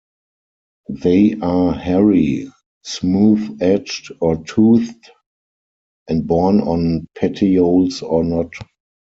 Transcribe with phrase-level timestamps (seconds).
[0.89, 2.47] They are hairy,
[2.81, 5.11] smooth-edged or toothed,
[6.07, 8.51] and borne on petioles or not.